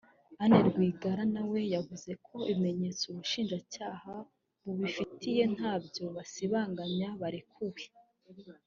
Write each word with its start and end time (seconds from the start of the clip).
Anne 0.43 0.59
Rwigara 0.67 1.23
nawe 1.35 1.59
yavuze 1.75 2.11
ko 2.25 2.35
ibimenyetso 2.51 3.03
ubushinjacyaha 3.07 4.13
bubifite 4.63 5.29
ntabyo 5.55 6.05
basibanganya 6.15 7.09
barekuwe 7.21 7.83